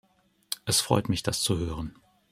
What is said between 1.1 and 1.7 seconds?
das zu